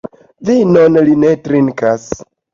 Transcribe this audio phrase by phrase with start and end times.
[0.47, 2.11] Vinon li ne trinkas.